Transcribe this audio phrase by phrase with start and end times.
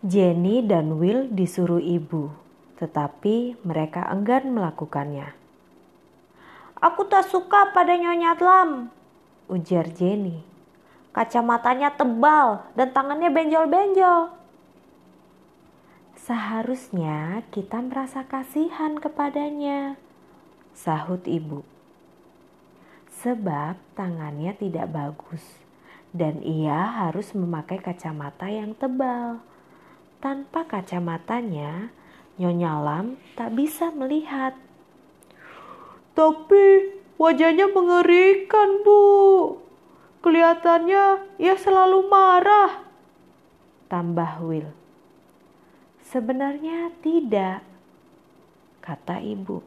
[0.00, 2.32] Jenny dan Will disuruh ibu,
[2.80, 5.36] tetapi mereka enggan melakukannya.
[6.80, 8.88] Aku tak suka pada Nyonya Lam,
[9.52, 10.40] ujar Jenny.
[11.12, 14.32] Kacamatanya tebal dan tangannya benjol-benjol.
[16.16, 20.00] Seharusnya kita merasa kasihan kepadanya,
[20.72, 21.60] sahut ibu.
[23.20, 25.44] Sebab tangannya tidak bagus
[26.16, 29.44] dan ia harus memakai kacamata yang tebal.
[30.20, 31.88] Tanpa kacamatanya,
[32.36, 34.52] Nyonya Lam tak bisa melihat.
[36.12, 39.00] Tapi wajahnya mengerikan, Bu.
[40.20, 42.84] Kelihatannya ia selalu marah.
[43.88, 44.68] Tambah Will.
[46.04, 47.64] Sebenarnya tidak,
[48.84, 49.64] kata ibu.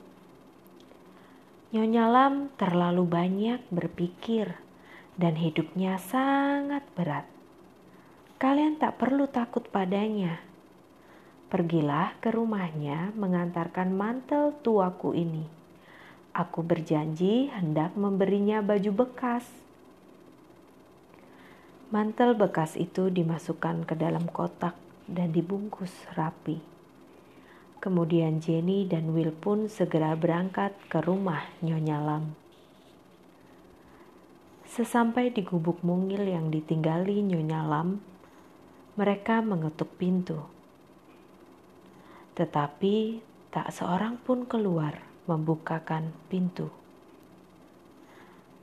[1.73, 4.53] Nyonya Lam terlalu banyak berpikir
[5.17, 7.32] dan hidupnya sangat berat.
[8.43, 10.43] Kalian tak perlu takut padanya.
[11.47, 15.47] Pergilah ke rumahnya mengantarkan mantel tuaku ini.
[16.35, 19.47] Aku berjanji hendak memberinya baju bekas.
[21.87, 24.75] Mantel bekas itu dimasukkan ke dalam kotak
[25.07, 26.59] dan dibungkus rapi.
[27.79, 32.35] Kemudian Jenny dan Will pun segera berangkat ke rumah Nyonya Lam.
[34.67, 38.11] Sesampai di gubuk mungil yang ditinggali Nyonya Lam,
[38.99, 40.41] mereka mengetuk pintu.
[42.33, 43.21] Tetapi
[43.53, 46.69] tak seorang pun keluar membukakan pintu.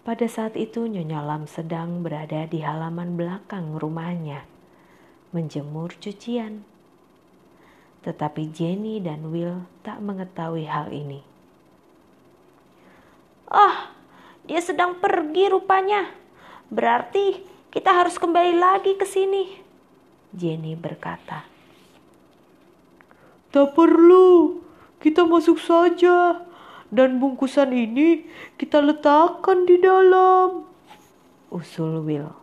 [0.02, 4.42] Pada saat itu Nyonya Lam sedang berada di halaman belakang rumahnya,
[5.30, 6.66] menjemur cucian
[8.00, 11.20] tetapi Jenny dan Will tak mengetahui hal ini.
[13.50, 13.92] Ah,
[14.48, 16.08] dia sedang pergi rupanya.
[16.72, 19.69] Berarti kita harus kembali lagi ke sini.
[20.30, 21.46] Jenny berkata.
[23.50, 24.62] Tak perlu,
[25.02, 26.46] kita masuk saja.
[26.90, 28.26] Dan bungkusan ini
[28.58, 30.66] kita letakkan di dalam.
[31.50, 32.34] Usul Will.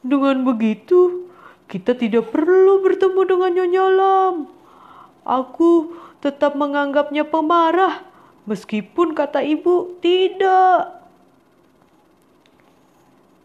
[0.00, 1.28] Dengan begitu,
[1.68, 4.36] kita tidak perlu bertemu dengan Nyonya Lam.
[5.28, 5.92] Aku
[6.24, 8.00] tetap menganggapnya pemarah,
[8.48, 11.04] meskipun kata ibu tidak.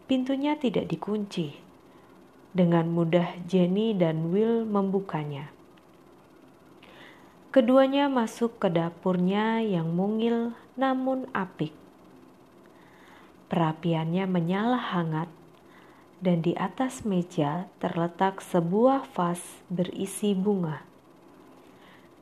[0.07, 1.66] Pintunya tidak dikunci.
[2.57, 5.53] Dengan mudah Jenny dan Will membukanya.
[7.53, 11.69] Keduanya masuk ke dapurnya yang mungil namun apik.
[13.53, 15.29] Perapiannya menyala hangat
[16.17, 20.81] dan di atas meja terletak sebuah vas berisi bunga.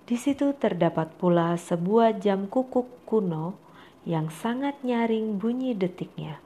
[0.03, 3.55] Di situ terdapat pula sebuah jam kukuk kuno
[4.03, 6.37] yang sangat nyaring bunyi detiknya.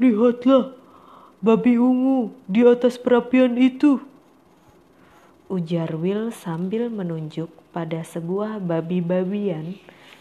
[0.00, 0.79] Lihatlah,
[1.40, 4.00] babi ungu di atas perapian itu.
[5.50, 9.80] Ujar Will sambil menunjuk pada sebuah babi-babian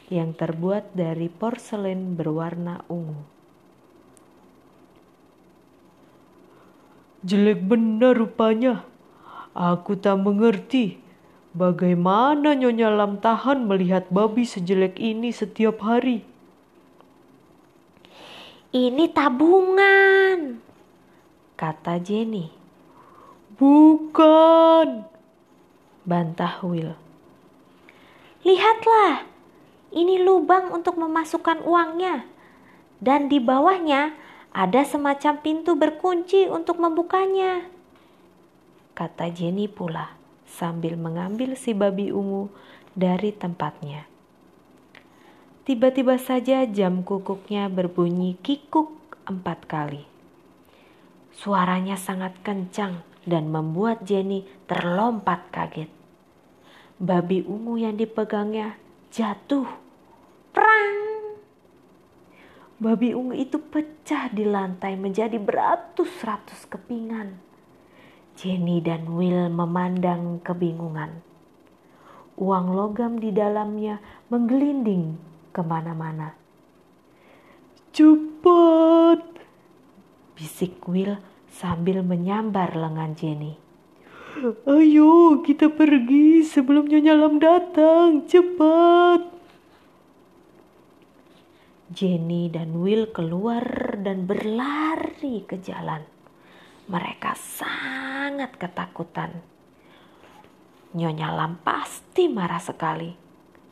[0.10, 3.22] yang terbuat dari porselen berwarna ungu.
[7.22, 8.88] Jelek benar rupanya.
[9.54, 10.98] Aku tak mengerti
[11.52, 16.24] bagaimana Nyonya Lam tahan melihat babi sejelek ini setiap hari.
[18.70, 20.62] Ini tabungan,
[21.60, 22.48] kata Jenny.
[23.60, 25.04] Bukan,
[26.08, 26.96] bantah Will.
[28.48, 29.28] Lihatlah,
[29.92, 32.24] ini lubang untuk memasukkan uangnya.
[33.04, 34.16] Dan di bawahnya
[34.56, 37.68] ada semacam pintu berkunci untuk membukanya.
[38.96, 40.16] Kata Jenny pula
[40.48, 42.48] sambil mengambil si babi ungu
[42.96, 44.08] dari tempatnya.
[45.68, 48.96] Tiba-tiba saja jam kukuknya berbunyi kikuk
[49.28, 50.09] empat kali.
[51.40, 55.88] Suaranya sangat kencang dan membuat Jenny terlompat kaget.
[57.00, 58.76] Babi ungu yang dipegangnya
[59.08, 59.64] jatuh.
[60.52, 61.00] Prang!
[62.76, 67.40] Babi ungu itu pecah di lantai menjadi beratus-ratus kepingan.
[68.36, 71.24] Jenny dan Will memandang kebingungan.
[72.36, 75.16] Uang logam di dalamnya menggelinding
[75.56, 76.36] ke mana-mana.
[77.96, 79.24] Cepat!
[80.36, 83.58] Bisik Will sambil menyambar lengan Jenny.
[84.70, 89.26] Ayo kita pergi sebelum Nyonya Lam datang, cepat!
[91.90, 93.66] Jenny dan Will keluar
[94.00, 96.06] dan berlari ke jalan.
[96.86, 99.42] Mereka sangat ketakutan.
[100.94, 103.10] Nyonya Lam pasti marah sekali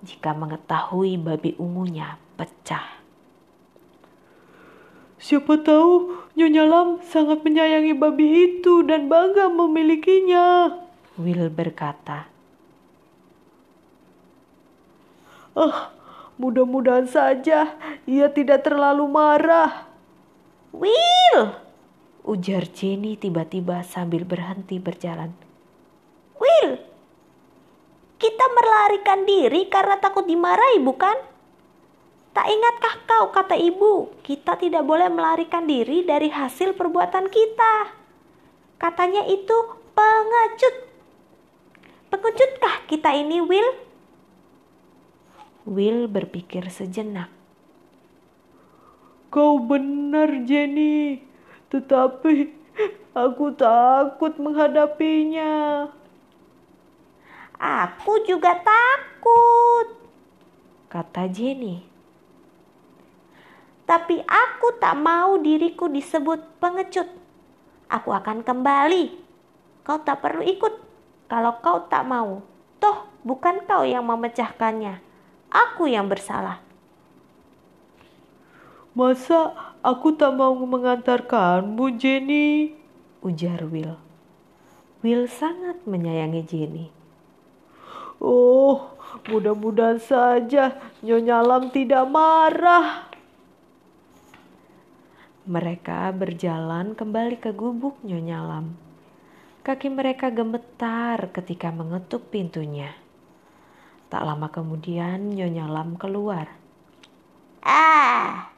[0.01, 2.96] jika mengetahui babi ungunya pecah.
[5.17, 10.77] Siapa tahu Nyonya Lam sangat menyayangi babi itu dan bangga memilikinya.
[11.17, 12.29] Will berkata.
[15.57, 15.89] Ah,
[16.37, 17.73] mudah-mudahan saja
[18.05, 19.89] ia tidak terlalu marah.
[20.69, 21.57] Will,
[22.21, 25.33] ujar Jenny tiba-tiba sambil berhenti berjalan.
[26.37, 26.77] Will,
[28.21, 31.17] kita melarikan diri karena takut dimarahi, bukan?
[32.37, 37.97] Tak ingatkah kau kata ibu, kita tidak boleh melarikan diri dari hasil perbuatan kita.
[38.77, 39.57] Katanya itu
[39.97, 40.85] pengecut.
[42.13, 43.65] Pengecutkah kita ini, Will?
[45.65, 47.33] Will berpikir sejenak.
[49.33, 51.25] Kau benar, Jenny.
[51.73, 52.53] Tetapi
[53.17, 55.89] aku takut menghadapinya.
[57.57, 60.05] Aku juga takut,
[60.93, 61.96] kata Jenny.
[63.87, 67.07] Tapi aku tak mau diriku disebut pengecut.
[67.87, 69.15] Aku akan kembali.
[69.87, 70.73] Kau tak perlu ikut
[71.31, 72.43] kalau kau tak mau.
[72.83, 74.99] Toh, bukan kau yang memecahkannya.
[75.47, 76.59] Aku yang bersalah.
[78.91, 82.75] Masa aku tak mau mengantarkanmu, Jenny?
[83.23, 83.95] Ujar Will.
[84.99, 86.85] Will sangat menyayangi Jenny.
[88.19, 88.97] Oh,
[89.29, 90.75] mudah-mudahan saja
[91.05, 93.06] Nyonya Lam tidak marah.
[95.47, 98.75] Mereka berjalan kembali ke gubuk Nyonya Lam.
[99.63, 102.91] Kaki mereka gemetar ketika mengetuk pintunya.
[104.11, 106.51] Tak lama kemudian Nyonya Lam keluar.
[107.63, 108.51] Ah,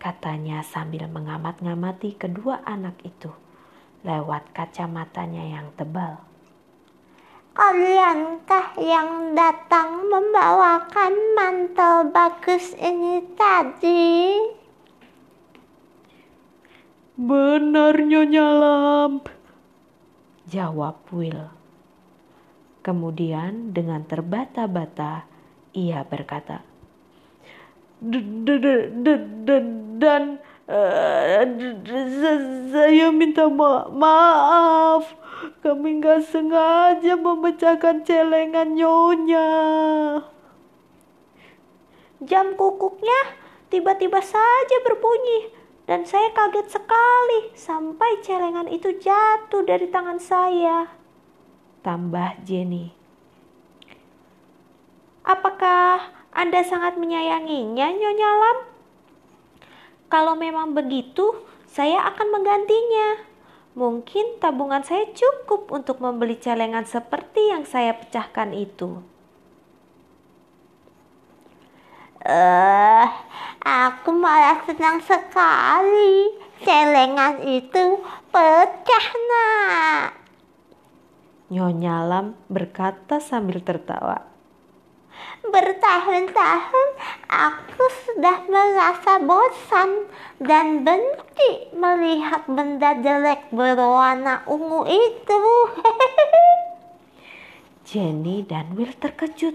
[0.00, 3.28] katanya sambil mengamat-ngamati kedua anak itu
[4.00, 6.24] lewat kacamatanya yang tebal.
[7.52, 14.64] Kaliankah yang datang membawakan mantel bagus ini tadi?
[17.16, 19.24] Benar Nyonya Lam,
[20.52, 21.48] jawab Will.
[22.84, 25.24] Kemudian dengan terbata-bata
[25.72, 26.60] ia berkata,
[29.96, 30.44] dan
[32.68, 35.16] saya minta maaf.
[35.64, 39.48] Kami nggak sengaja memecahkan celengan nyonya.
[42.20, 43.40] Jam kukuknya
[43.72, 51.06] tiba-tiba saja berbunyi dan saya kaget sekali sampai celengan itu jatuh dari tangan saya
[51.86, 52.90] tambah Jenny.
[55.22, 58.58] Apakah Anda sangat menyayanginya, Nyonya Lam?
[60.10, 63.22] Kalau memang begitu, saya akan menggantinya.
[63.78, 69.02] Mungkin tabungan saya cukup untuk membeli celengan seperti yang saya pecahkan itu.
[72.26, 73.06] Eh,
[73.62, 76.34] aku malah senang sekali.
[76.58, 78.02] Celengan itu
[78.34, 80.18] pecah, nak.
[81.54, 84.26] Nyonya Lam berkata sambil tertawa.
[85.46, 86.88] Bertahun-tahun
[87.30, 90.10] aku sudah merasa bosan
[90.42, 95.42] dan benci melihat benda jelek berwarna ungu itu.
[97.86, 99.54] Jenny dan Will terkejut.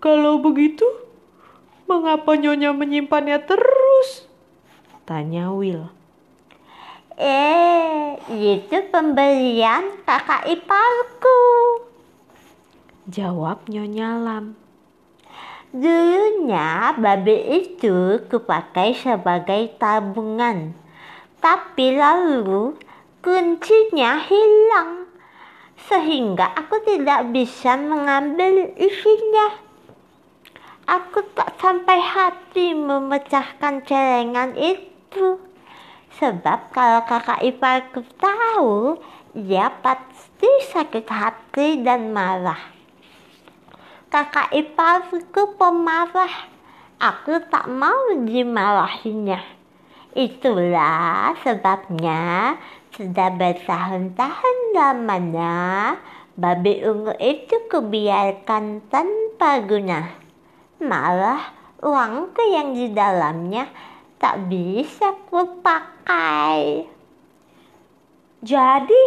[0.00, 0.88] Kalau begitu,
[1.84, 4.24] mengapa Nyonya menyimpannya terus?
[5.04, 5.92] Tanya Will.
[7.20, 11.40] Eh, itu pemberian kakak iparku.
[13.12, 14.56] Jawab Nyonya Lam.
[15.76, 20.72] Dulunya babi itu kupakai sebagai tabungan.
[21.44, 22.72] Tapi lalu
[23.20, 25.12] kuncinya hilang.
[25.76, 29.69] Sehingga aku tidak bisa mengambil isinya.
[30.90, 35.38] Aku tak sampai hati memecahkan celengan itu.
[36.18, 38.98] Sebab kalau kakak iparku tahu,
[39.30, 42.58] dia pasti sakit hati dan marah.
[44.10, 46.50] Kakak iparku pemarah.
[46.98, 49.38] Aku tak mau dimarahinya.
[50.18, 52.58] Itulah sebabnya
[52.90, 55.94] sudah bertahun-tahun lamanya
[56.34, 60.19] babi ungu itu kubiarkan tanpa guna.
[60.80, 61.52] Malah
[61.84, 63.68] uangku yang di dalamnya
[64.16, 66.88] tak bisa kupakai.
[68.40, 69.02] Jadi,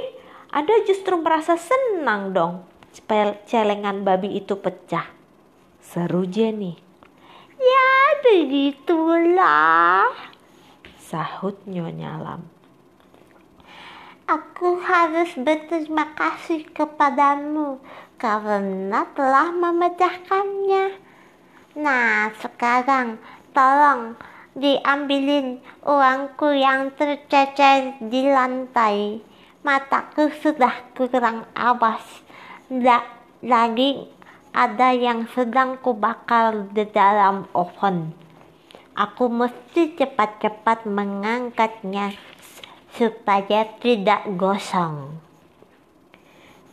[0.53, 2.73] Anda justru merasa senang dong
[3.49, 5.09] celengan babi itu pecah.
[5.81, 6.77] Seru Jenny.
[7.57, 7.89] Ya,
[8.21, 10.13] begitulah.
[11.01, 12.41] Sahut Nyonya Lam.
[14.23, 17.83] Aku harus berterima kasih kepadamu
[18.15, 21.02] karena telah memecahkannya.
[21.73, 23.17] Nah, sekarang
[23.49, 24.13] tolong
[24.53, 29.25] diambilin uangku yang tercecer di lantai.
[29.65, 32.21] Mataku sudah kurang awas.
[32.69, 33.03] Tidak
[33.41, 34.05] lagi
[34.53, 38.13] ada yang sedang kubakar di dalam oven.
[38.93, 42.13] Aku mesti cepat-cepat mengangkatnya
[42.93, 45.17] supaya tidak gosong.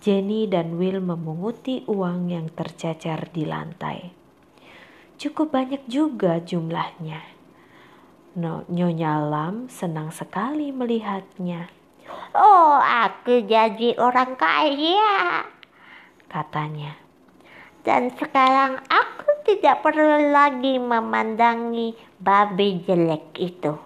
[0.05, 4.20] Jenny dan Will memunguti uang yang tercecer di lantai.
[5.21, 7.21] Cukup banyak juga jumlahnya.
[8.41, 11.69] No, Nyonya Lam senang sekali melihatnya.
[12.33, 15.45] Oh, aku jadi orang kaya,
[16.25, 16.97] katanya.
[17.85, 23.77] Dan sekarang aku tidak perlu lagi memandangi babi jelek itu.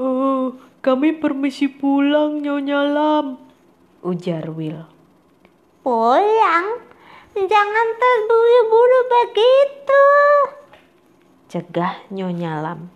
[0.00, 3.36] Oh, kami permisi pulang, Nyonya Lam,
[4.00, 4.88] ujar Will.
[5.84, 6.93] Pulang?
[7.34, 10.04] Jangan terburu-buru begitu.
[11.50, 12.86] Cegah Nyonya Lam.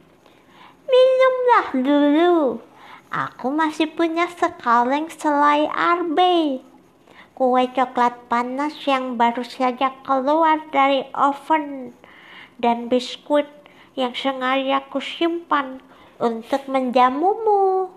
[0.87, 2.63] Minumlah dulu.
[3.11, 6.63] Aku masih punya sekaleng selai arbe.
[7.35, 11.91] Kue coklat panas yang baru saja keluar dari oven.
[12.63, 13.51] Dan biskuit
[13.99, 15.83] yang sengaja aku simpan
[16.23, 17.91] untuk menjamumu.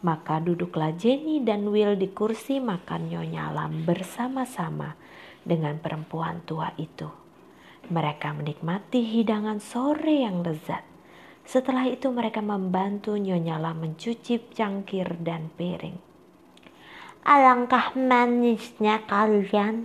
[0.00, 4.96] Maka duduklah Jenny dan Will di kursi makan Nyonya Lam bersama-sama
[5.44, 7.08] dengan perempuan tua itu.
[7.92, 10.84] Mereka menikmati hidangan sore yang lezat.
[11.44, 15.98] Setelah itu mereka membantu Nyonya Lam mencuci cangkir dan piring.
[17.20, 19.84] Alangkah manisnya kalian,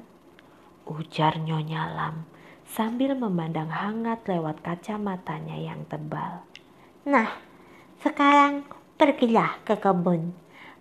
[0.88, 2.24] ujar Nyonya Lam
[2.64, 6.48] sambil memandang hangat lewat kacamatanya yang tebal.
[7.04, 7.30] Nah,
[8.04, 10.32] sekarang Pergilah ke kebun,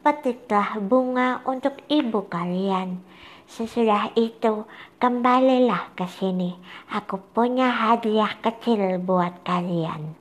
[0.07, 3.03] petiklah bunga untuk ibu kalian.
[3.51, 4.71] Sesudah itu,
[5.03, 6.55] kembalilah ke sini.
[6.95, 10.15] Aku punya hadiah kecil buat kalian.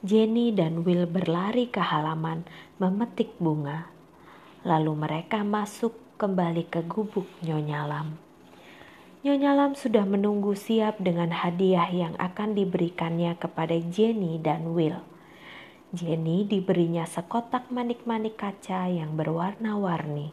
[0.00, 2.48] Jenny dan Will berlari ke halaman
[2.80, 3.92] memetik bunga.
[4.64, 8.16] Lalu mereka masuk kembali ke gubuk Nyonya Lam.
[9.20, 15.09] Nyonya Lam sudah menunggu siap dengan hadiah yang akan diberikannya kepada Jenny dan Will.
[15.90, 20.30] Jenny diberinya sekotak manik-manik kaca yang berwarna-warni.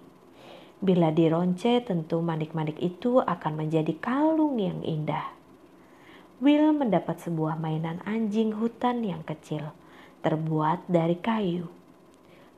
[0.77, 5.33] Bila dironce, tentu manik-manik itu akan menjadi kalung yang indah.
[6.37, 9.73] Will mendapat sebuah mainan anjing hutan yang kecil,
[10.21, 11.73] terbuat dari kayu.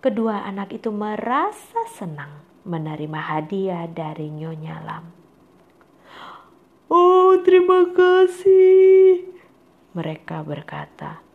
[0.04, 5.06] Kedua anak itu merasa senang menerima hadiah dari Nyonya Lam.
[6.92, 9.24] Oh, terima kasih,
[9.96, 11.29] mereka berkata.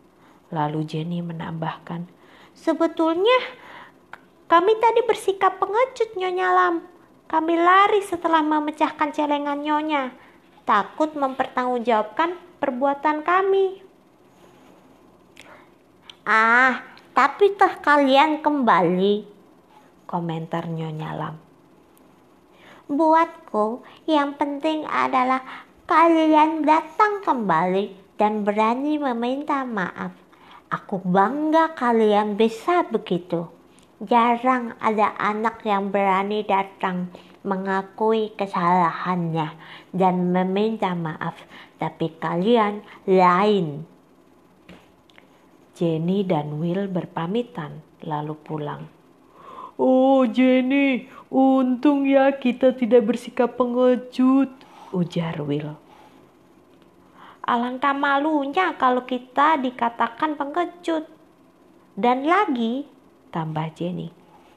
[0.53, 2.05] Lalu Jenny menambahkan,
[2.55, 3.35] Sebetulnya
[4.47, 6.75] kami tadi bersikap pengecut Nyonya Lam.
[7.27, 10.15] Kami lari setelah memecahkan celengan Nyonya,
[10.63, 13.83] takut mempertanggungjawabkan perbuatan kami.
[16.25, 19.27] Ah, tapi toh kalian kembali,
[20.07, 21.35] komentar Nyonya Lam.
[22.85, 25.41] Buatku, yang penting adalah
[25.89, 30.24] kalian datang kembali dan berani meminta maaf.
[30.75, 33.47] Aku bangga kalian bisa begitu.
[34.03, 37.07] Jarang ada anak yang berani datang
[37.47, 39.55] mengakui kesalahannya
[39.95, 41.39] dan meminta maaf,
[41.79, 43.87] tapi kalian lain.
[45.79, 48.83] Jenny dan Will berpamitan lalu pulang.
[49.79, 54.51] Oh Jenny, untung ya kita tidak bersikap pengecut,
[54.91, 55.84] ujar Will.
[57.45, 61.05] Alangkah malunya kalau kita dikatakan pengecut.
[61.93, 62.89] Dan lagi,
[63.29, 64.09] tambah Jenny,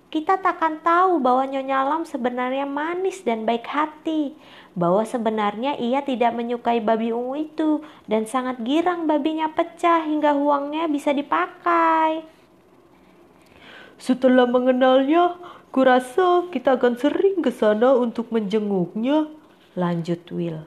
[0.09, 4.33] kita takkan tahu bahwa Nyonya Lam sebenarnya manis dan baik hati.
[4.73, 10.89] Bahwa sebenarnya ia tidak menyukai babi ungu itu dan sangat girang babinya pecah hingga uangnya
[10.89, 12.25] bisa dipakai.
[14.01, 15.37] Setelah mengenalnya,
[15.69, 19.29] kurasa kita akan sering ke sana untuk menjenguknya.
[19.77, 20.65] Lanjut Will.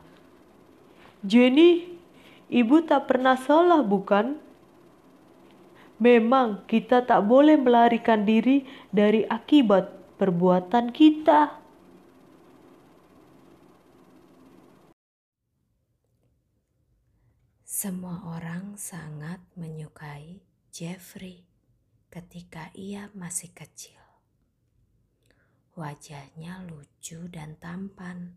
[1.26, 1.91] Jenny,
[2.52, 4.36] Ibu tak pernah salah, bukan?
[6.04, 9.88] Memang kita tak boleh melarikan diri dari akibat
[10.20, 11.64] perbuatan kita.
[17.64, 20.44] Semua orang sangat menyukai
[20.76, 21.48] Jeffrey
[22.12, 23.98] ketika ia masih kecil.
[25.80, 28.36] Wajahnya lucu dan tampan,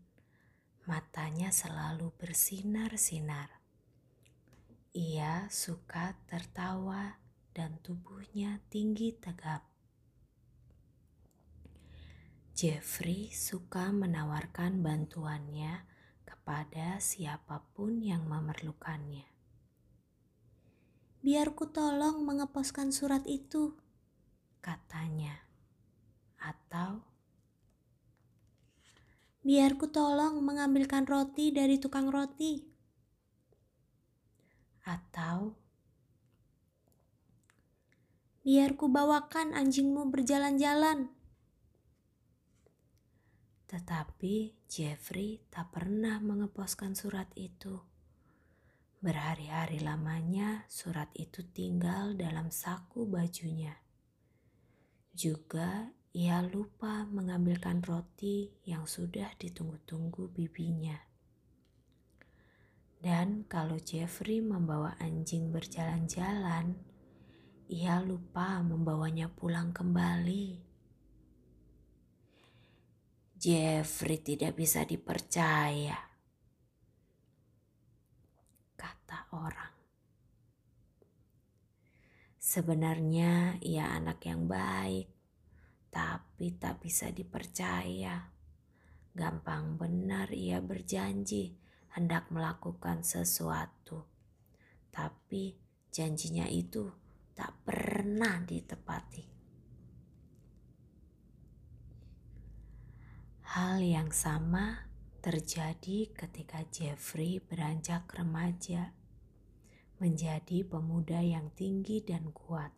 [0.87, 3.54] matanya selalu bersinar-sinar
[4.95, 7.19] ia suka tertawa
[7.51, 9.67] dan tubuhnya tinggi tegap.
[12.55, 15.83] Jeffrey suka menawarkan bantuannya
[16.23, 19.27] kepada siapa pun yang memerlukannya.
[21.19, 23.75] Biar ku tolong mengeposkan surat itu,
[24.63, 25.43] katanya.
[26.39, 27.03] Atau
[29.43, 32.74] biar ku tolong mengambilkan roti dari tukang roti.
[34.85, 35.57] Atau
[38.45, 41.09] biar ku bawakan anjingmu berjalan-jalan.
[43.65, 47.81] Tetapi Jeffrey tak pernah mengeposkan surat itu.
[49.01, 53.73] Berhari-hari lamanya surat itu tinggal dalam saku bajunya.
[55.11, 61.14] Juga ia lupa mengambilkan roti yang sudah ditunggu-tunggu bibinya.
[63.05, 66.73] Dan kalau Jeffrey membawa anjing berjalan-jalan,
[67.69, 70.57] ia lupa membawanya pulang kembali.
[73.37, 76.01] Jeffrey tidak bisa dipercaya,
[78.73, 79.77] kata orang.
[82.41, 85.13] Sebenarnya ia anak yang baik,
[85.93, 88.33] tapi tak bisa dipercaya.
[89.13, 91.64] Gampang benar ia berjanji
[91.95, 94.03] hendak melakukan sesuatu,
[94.91, 95.55] tapi
[95.87, 96.91] janjinya itu
[97.31, 99.23] tak pernah ditepati.
[103.55, 104.91] Hal yang sama
[105.23, 108.91] terjadi ketika Jeffrey beranjak remaja,
[110.03, 112.75] menjadi pemuda yang tinggi dan kuat.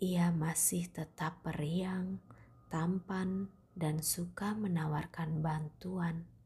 [0.00, 2.24] Ia masih tetap periang,
[2.72, 6.37] tampan, dan suka menawarkan bantuan.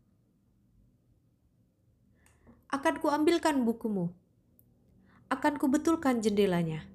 [2.72, 4.16] Akan kuambilkan bukumu.
[5.28, 6.88] Akan kubetulkan jendelanya.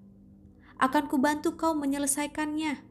[0.81, 2.81] Akan kubantu kau menyelesaikannya.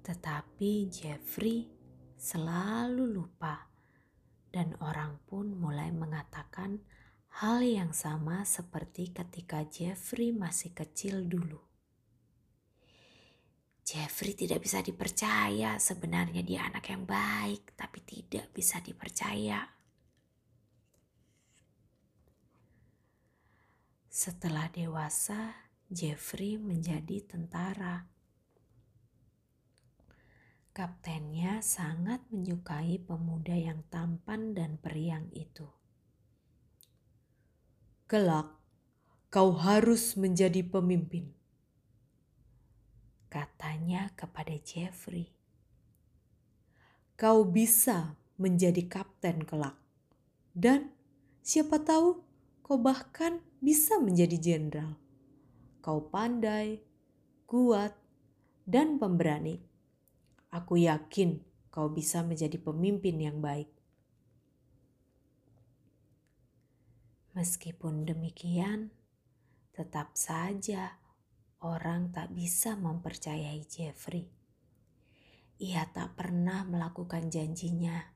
[0.00, 1.68] Tetapi Jeffrey
[2.16, 3.68] selalu lupa,
[4.48, 6.80] dan orang pun mulai mengatakan
[7.42, 11.65] hal yang sama seperti ketika Jeffrey masih kecil dulu.
[13.86, 19.62] Jeffrey tidak bisa dipercaya, sebenarnya dia anak yang baik, tapi tidak bisa dipercaya.
[24.10, 28.16] Setelah dewasa, Jeffrey menjadi tentara
[30.74, 35.64] Kaptennya sangat menyukai pemuda yang tampan dan periang itu.
[38.04, 38.50] Kelak,
[39.32, 41.35] kau harus menjadi pemimpin.
[43.36, 45.28] Katanya kepada Jeffrey.
[47.20, 49.76] Kau bisa menjadi kapten kelak.
[50.56, 50.88] Dan
[51.44, 52.24] siapa tahu
[52.64, 54.96] kau bahkan bisa menjadi jenderal.
[55.84, 56.80] Kau pandai,
[57.44, 57.92] kuat,
[58.64, 59.60] dan pemberani
[60.56, 63.68] Aku yakin kau bisa menjadi pemimpin yang baik.
[67.36, 68.88] Meskipun demikian,
[69.76, 70.96] tetap saja
[71.64, 74.28] orang tak bisa mempercayai Jeffrey.
[75.56, 78.12] Ia tak pernah melakukan janjinya.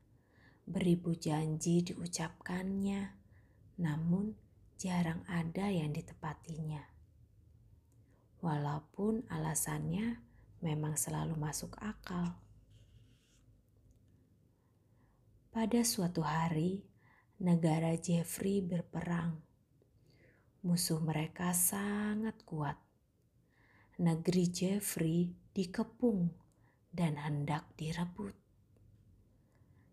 [0.69, 3.17] Beribu janji diucapkannya,
[3.81, 4.37] namun
[4.77, 6.85] jarang ada yang ditepatinya.
[8.45, 10.21] Walaupun alasannya
[10.61, 12.37] memang selalu masuk akal.
[15.51, 16.85] Pada suatu hari,
[17.41, 19.41] negara Jeffrey berperang.
[20.61, 22.77] Musuh mereka sangat kuat.
[24.01, 26.33] Negeri Jeffrey dikepung
[26.89, 28.33] dan hendak direbut.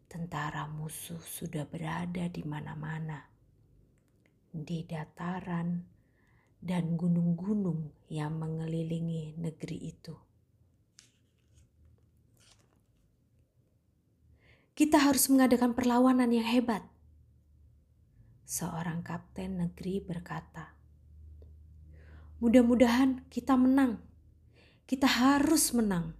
[0.08, 3.28] Tentara musuh sudah berada di mana-mana,
[4.48, 5.84] di dataran
[6.63, 10.15] dan gunung-gunung yang mengelilingi negeri itu.
[14.72, 16.88] Kita harus mengadakan perlawanan yang hebat.
[18.48, 20.76] Seorang kapten negeri berkata,
[22.38, 23.97] Mudah-mudahan kita menang.
[24.86, 26.13] Kita harus menang.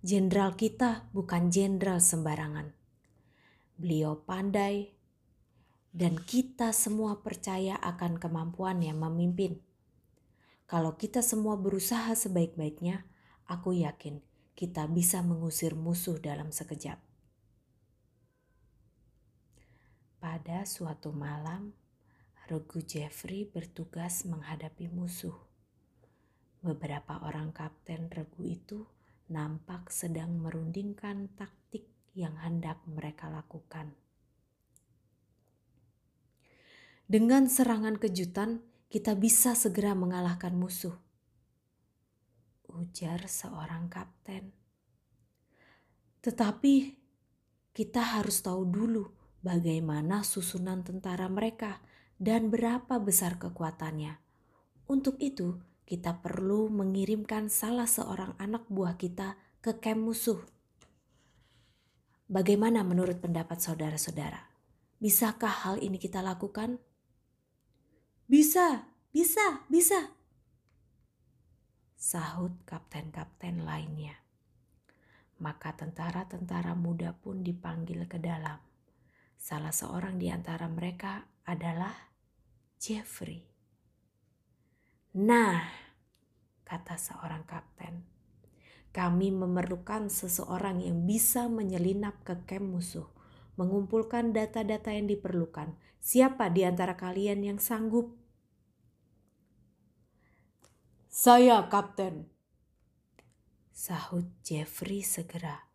[0.00, 2.72] Jenderal kita bukan jenderal sembarangan.
[3.76, 4.96] Beliau pandai,
[5.92, 9.60] dan kita semua percaya akan kemampuannya memimpin.
[10.64, 13.04] Kalau kita semua berusaha sebaik-baiknya,
[13.44, 14.24] aku yakin
[14.56, 16.96] kita bisa mengusir musuh dalam sekejap.
[20.16, 21.76] Pada suatu malam,
[22.50, 25.34] Regu Jeffrey bertugas menghadapi musuh.
[26.58, 28.82] Beberapa orang kapten regu itu
[29.30, 31.86] nampak sedang merundingkan taktik
[32.18, 33.94] yang hendak mereka lakukan.
[37.06, 40.98] Dengan serangan kejutan, kita bisa segera mengalahkan musuh.
[42.66, 44.50] Ujar seorang kapten.
[46.22, 46.74] Tetapi
[47.70, 49.04] kita harus tahu dulu
[49.42, 51.80] bagaimana susunan tentara mereka
[52.22, 54.14] dan berapa besar kekuatannya.
[54.86, 60.38] Untuk itu, kita perlu mengirimkan salah seorang anak buah kita ke kem musuh.
[62.30, 64.38] Bagaimana menurut pendapat saudara-saudara?
[65.02, 66.78] Bisakah hal ini kita lakukan?
[68.30, 70.14] Bisa, bisa, bisa.
[71.98, 74.14] Sahut kapten-kapten lainnya.
[75.42, 78.62] Maka tentara-tentara muda pun dipanggil ke dalam.
[79.34, 82.11] Salah seorang di antara mereka adalah
[82.82, 83.46] Jeffrey.
[85.14, 85.70] Nah,
[86.66, 88.02] kata seorang kapten,
[88.90, 93.06] kami memerlukan seseorang yang bisa menyelinap ke kem musuh
[93.54, 95.78] mengumpulkan data-data yang diperlukan.
[96.02, 98.18] Siapa di antara kalian yang sanggup?
[101.06, 102.34] Saya, Kapten.
[103.70, 105.70] Sahut Jeffrey segera.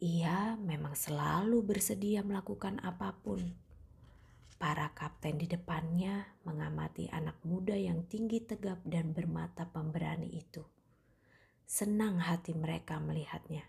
[0.00, 3.61] Ia memang selalu bersedia melakukan apa pun.
[4.62, 10.62] Para kapten di depannya mengamati anak muda yang tinggi tegap dan bermata pemberani itu.
[11.66, 13.66] Senang hati mereka melihatnya.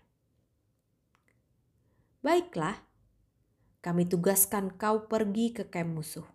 [2.22, 2.78] Baiklah,
[3.82, 6.30] kami tugaskan kau pergi ke kem musuh,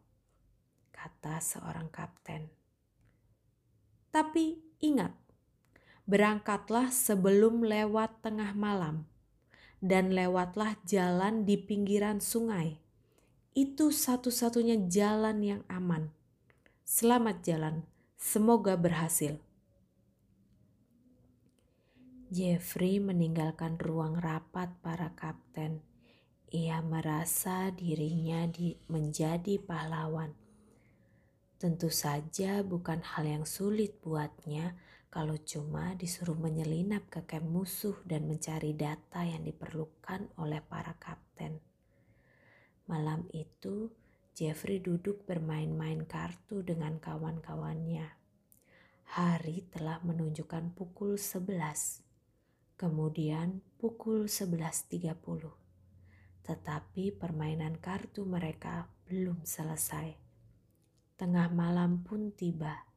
[0.91, 2.52] kata seorang kapten.
[4.12, 5.15] Tapi ingat,
[6.04, 9.08] berangkatlah sebelum lewat tengah malam
[9.80, 12.88] dan lewatlah jalan di pinggiran sungai.
[13.54, 16.14] Itu satu-satunya jalan yang aman.
[16.86, 17.86] Selamat jalan,
[18.18, 19.38] semoga berhasil.
[22.30, 25.82] Jeffrey meninggalkan ruang rapat para kapten
[26.50, 30.34] ia merasa dirinya di, menjadi pahlawan.
[31.62, 34.74] Tentu saja bukan hal yang sulit buatnya
[35.14, 41.69] kalau cuma disuruh menyelinap ke kem musuh dan mencari data yang diperlukan oleh para kapten.
[42.89, 43.93] Malam itu,
[44.34, 48.17] Jeffrey duduk bermain-main kartu dengan kawan-kawannya.
[49.13, 52.02] Hari telah menunjukkan pukul 11.
[52.73, 55.69] Kemudian pukul 11.30
[56.49, 60.17] tetapi permainan kartu mereka belum selesai.
[61.13, 62.89] Tengah malam pun tiba,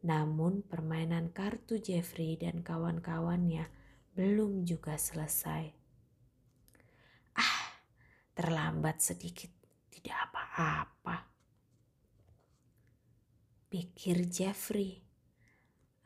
[0.00, 3.68] namun permainan kartu Jeffrey dan kawan-kawannya
[4.16, 5.79] belum juga selesai.
[8.40, 9.52] Terlambat sedikit,
[9.92, 11.28] tidak apa-apa.
[13.68, 15.04] Pikir Jeffrey.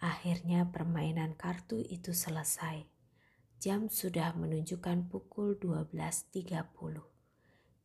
[0.02, 2.90] Akhirnya permainan kartu itu selesai.
[3.62, 6.58] Jam sudah menunjukkan pukul 12.30.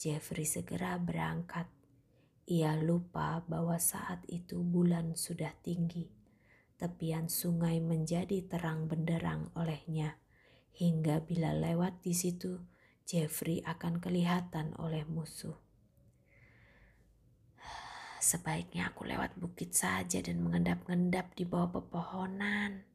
[0.01, 1.69] Jeffrey segera berangkat.
[2.49, 6.09] Ia lupa bahwa saat itu bulan sudah tinggi.
[6.73, 10.17] Tepian sungai menjadi terang benderang olehnya.
[10.73, 12.57] Hingga bila lewat di situ,
[13.09, 15.57] Jeffrey akan kelihatan oleh musuh.
[18.21, 22.85] Sebaiknya aku lewat bukit saja dan mengendap-endap di bawah pepohonan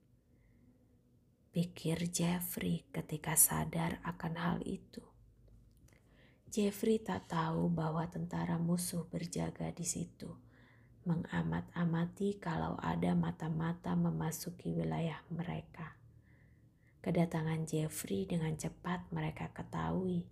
[1.54, 4.98] pikir Jeffrey ketika sadar akan hal itu.
[6.50, 10.30] Jeffrey tak tahu bahwa tentara musuh berjaga di situ,
[11.06, 15.94] mengamat-amati kalau ada mata-mata memasuki wilayah mereka.
[17.04, 20.24] Kedatangan Jeffrey dengan cepat mereka ketahui.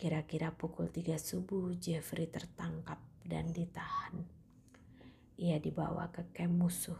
[0.00, 4.24] Kira-kira pukul tiga subuh Jeffrey tertangkap dan ditahan.
[5.36, 6.96] Ia dibawa ke kem musuh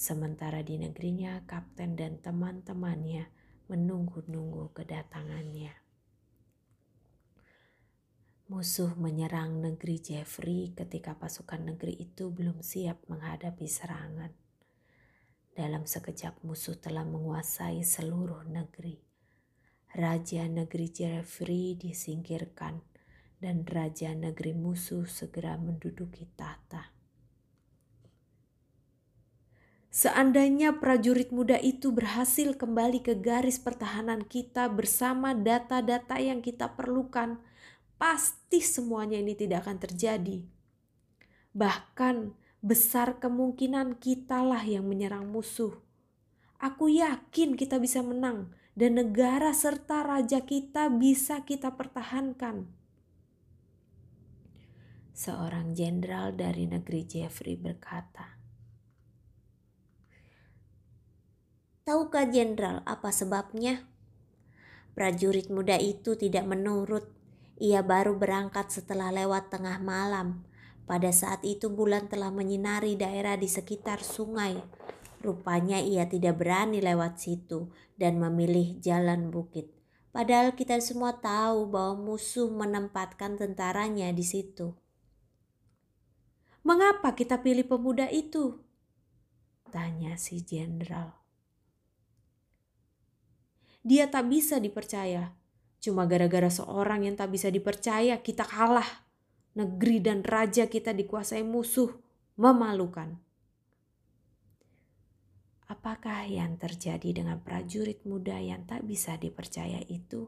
[0.00, 3.28] Sementara di negerinya, kapten dan teman-temannya
[3.68, 5.76] menunggu-nunggu kedatangannya.
[8.48, 14.32] Musuh menyerang negeri Jeffrey ketika pasukan negeri itu belum siap menghadapi serangan.
[15.50, 19.02] Dalam sekejap musuh telah menguasai seluruh negeri.
[19.90, 22.78] Raja negeri Jeffrey disingkirkan
[23.42, 26.94] dan raja negeri musuh segera menduduki tahta.
[29.90, 37.42] Seandainya prajurit muda itu berhasil kembali ke garis pertahanan kita bersama data-data yang kita perlukan,
[37.98, 40.46] pasti semuanya ini tidak akan terjadi.
[41.50, 45.72] Bahkan besar kemungkinan kitalah yang menyerang musuh.
[46.60, 52.68] Aku yakin kita bisa menang dan negara serta raja kita bisa kita pertahankan.
[55.16, 58.40] Seorang jenderal dari negeri Jeffrey berkata,
[61.84, 63.88] Tahukah jenderal apa sebabnya?
[64.92, 67.08] Prajurit muda itu tidak menurut.
[67.60, 70.44] Ia baru berangkat setelah lewat tengah malam.
[70.90, 74.58] Pada saat itu bulan telah menyinari daerah di sekitar sungai.
[75.22, 79.70] Rupanya ia tidak berani lewat situ dan memilih jalan bukit.
[80.10, 84.74] Padahal kita semua tahu bahwa musuh menempatkan tentaranya di situ.
[86.66, 88.58] Mengapa kita pilih pemuda itu?
[89.70, 91.14] Tanya si jenderal.
[93.86, 95.38] Dia tak bisa dipercaya.
[95.78, 99.09] Cuma gara-gara seorang yang tak bisa dipercaya kita kalah.
[99.56, 101.90] Negeri dan raja kita dikuasai musuh.
[102.40, 103.20] Memalukan.
[105.70, 110.26] Apakah yang terjadi dengan prajurit muda yang tak bisa dipercaya itu?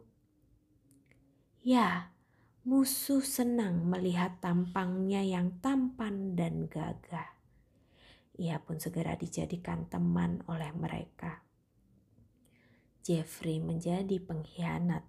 [1.63, 2.13] Ya,
[2.63, 7.35] Musuh senang melihat tampangnya yang tampan dan gagah.
[8.39, 11.43] Ia pun segera dijadikan teman oleh mereka.
[13.03, 15.03] Jeffrey menjadi pengkhianat.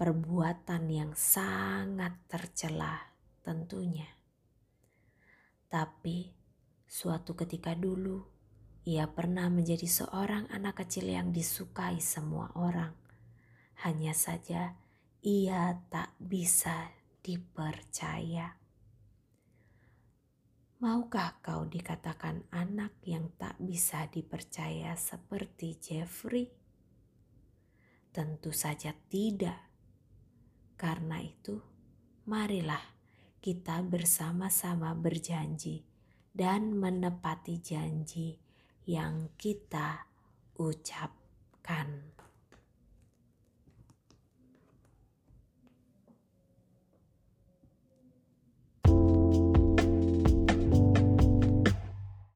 [0.00, 3.12] Perbuatan yang sangat tercela
[3.44, 4.08] tentunya.
[5.68, 6.32] Tapi
[6.88, 8.24] suatu ketika dulu
[8.88, 12.96] ia pernah menjadi seorang anak kecil yang disukai semua orang.
[13.84, 14.72] Hanya saja
[15.20, 18.56] ia tak bisa dipercaya.
[20.80, 26.48] Maukah kau dikatakan anak yang tak bisa dipercaya seperti Jeffrey?
[28.16, 29.69] Tentu saja tidak.
[30.80, 31.60] Karena itu,
[32.24, 32.80] marilah
[33.44, 35.84] kita bersama-sama berjanji
[36.32, 38.40] dan menepati janji
[38.88, 40.08] yang kita
[40.56, 42.19] ucapkan.